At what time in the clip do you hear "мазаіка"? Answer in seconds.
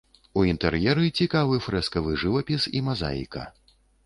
2.89-3.47